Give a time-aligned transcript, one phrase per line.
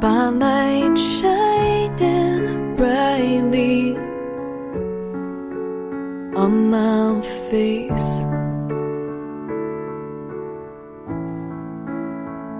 [0.00, 3.94] spotlight shining brightly
[6.34, 7.20] on my
[7.50, 8.10] face.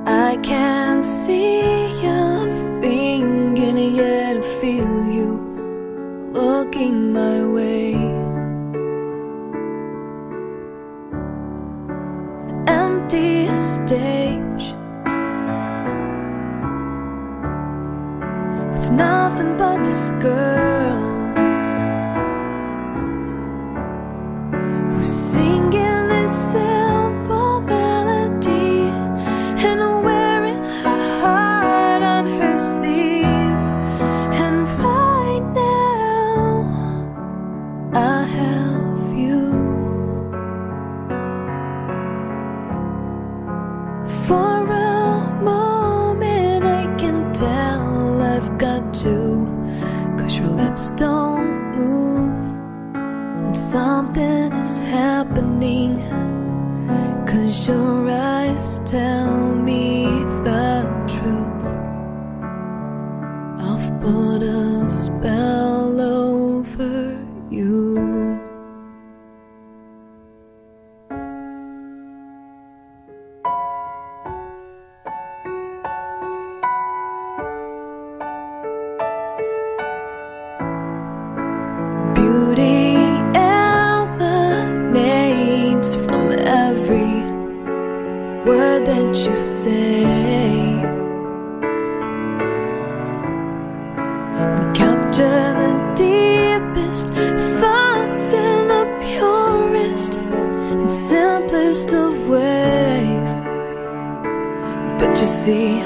[0.04, 1.62] I can't see
[2.04, 2.44] your
[2.82, 5.30] thinking yet I feel you
[6.34, 7.79] looking my way.
[18.90, 20.69] Nothing but this girl
[50.80, 52.94] lips don't move.
[52.94, 55.98] And something is happening.
[57.26, 60.04] Cause your eyes tell me
[60.44, 61.66] the truth.
[63.68, 67.18] I've put a spell over
[67.50, 68.49] you.
[88.84, 90.04] That you say.
[94.40, 97.08] And capture the deepest
[97.60, 103.42] thoughts in the purest and simplest of ways.
[104.98, 105.82] But you see,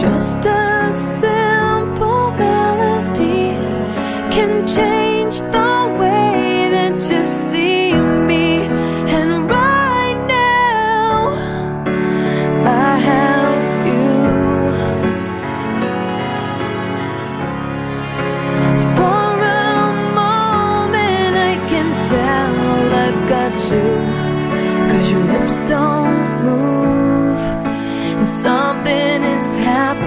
[0.00, 3.50] just a simple melody
[4.30, 7.92] can change the way that you see
[8.28, 8.68] me.
[9.18, 11.30] And right now,
[12.64, 14.70] I have you.
[18.94, 19.82] For a
[20.22, 22.54] moment, I can tell
[23.04, 23.88] I've got you.
[24.90, 26.77] Cause your lips don't move,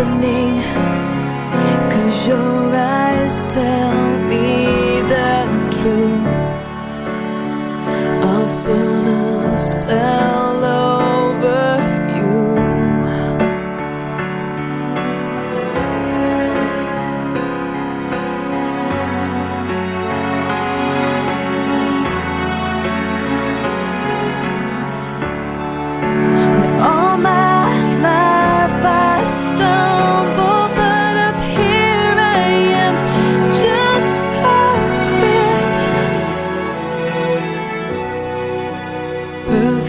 [0.04, 0.62] happening.
[1.92, 3.01] Cause your eyes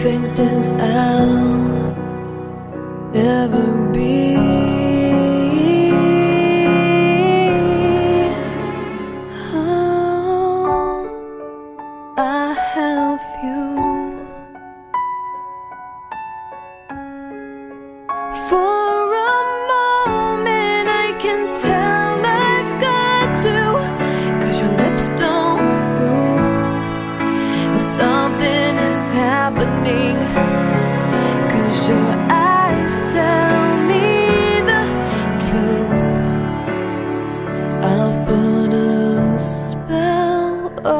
[0.03, 1.95] Perfect as I'll
[3.15, 4.82] ever be.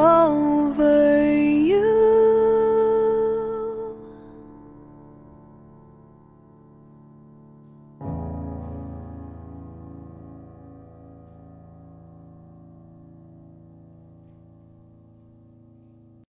[0.06, 0.53] oh.